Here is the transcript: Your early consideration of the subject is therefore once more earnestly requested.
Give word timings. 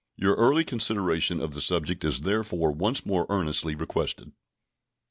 Your 0.17 0.35
early 0.35 0.63
consideration 0.63 1.39
of 1.39 1.51
the 1.53 1.61
subject 1.61 2.03
is 2.03 2.21
therefore 2.21 2.71
once 2.71 3.05
more 3.05 3.27
earnestly 3.29 3.75
requested. 3.75 4.31